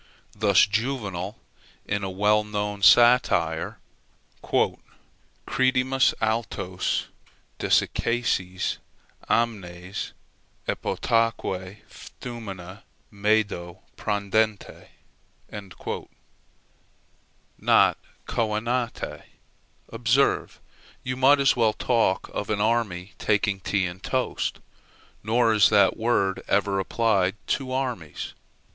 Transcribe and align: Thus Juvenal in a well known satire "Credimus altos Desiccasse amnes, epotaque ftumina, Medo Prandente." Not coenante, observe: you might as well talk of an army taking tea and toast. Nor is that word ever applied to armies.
Thus 0.35 0.65
Juvenal 0.65 1.37
in 1.85 2.03
a 2.03 2.09
well 2.09 2.43
known 2.43 2.81
satire 2.81 3.77
"Credimus 4.43 6.15
altos 6.19 7.05
Desiccasse 7.59 8.79
amnes, 9.29 10.13
epotaque 10.67 11.81
ftumina, 11.87 12.81
Medo 13.11 13.83
Prandente." 13.95 14.87
Not 17.59 17.97
coenante, 18.25 19.23
observe: 19.89 20.59
you 21.03 21.15
might 21.15 21.39
as 21.39 21.55
well 21.55 21.73
talk 21.73 22.27
of 22.33 22.49
an 22.49 22.59
army 22.59 23.13
taking 23.19 23.59
tea 23.59 23.85
and 23.85 24.01
toast. 24.01 24.57
Nor 25.21 25.53
is 25.53 25.69
that 25.69 25.95
word 25.95 26.41
ever 26.47 26.79
applied 26.79 27.35
to 27.49 27.71
armies. 27.71 28.33